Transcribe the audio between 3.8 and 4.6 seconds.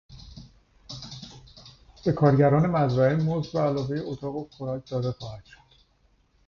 اتاق و